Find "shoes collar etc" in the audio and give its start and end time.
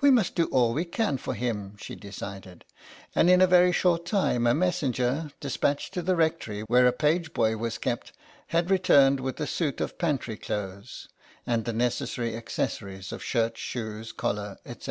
13.58-14.78